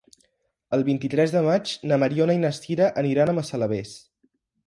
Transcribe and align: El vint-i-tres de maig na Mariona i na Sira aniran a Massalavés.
El 0.77 0.83
vint-i-tres 0.87 1.33
de 1.35 1.43
maig 1.49 1.75
na 1.91 1.99
Mariona 2.03 2.37
i 2.37 2.41
na 2.45 2.51
Sira 2.61 2.87
aniran 3.03 3.35
a 3.35 3.35
Massalavés. 3.41 3.93